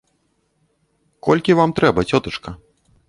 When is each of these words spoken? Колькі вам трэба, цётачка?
Колькі 1.27 1.57
вам 1.59 1.77
трэба, 1.81 2.07
цётачка? 2.11 2.49